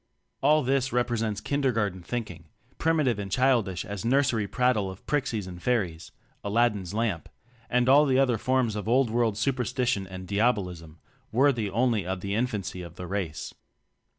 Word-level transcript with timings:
All 0.41 0.63
this 0.63 0.91
represents 0.91 1.41
kindergarten 1.41 2.01
thinking, 2.01 2.45
primitive 2.79 3.19
and 3.19 3.31
childish 3.31 3.85
^ 3.85 3.85
as 3.87 4.03
nursery 4.03 4.47
prattle 4.47 4.89
of 4.89 5.05
prixies 5.05 5.45
and 5.47 5.61
fairies, 5.61 6.11
Aladin's 6.43 6.95
lamp, 6.95 7.29
and 7.69 7.87
all 7.87 8.07
the 8.07 8.17
other 8.17 8.39
forms 8.39 8.75
of 8.75 8.89
Old 8.89 9.11
World 9.11 9.37
superstition 9.37 10.07
and 10.07 10.27
diabolism, 10.27 10.97
worthy 11.31 11.69
only 11.69 12.03
of 12.03 12.21
the 12.21 12.33
in 12.33 12.47
fancy 12.47 12.81
of 12.81 12.95
the 12.95 13.05
race. 13.05 13.53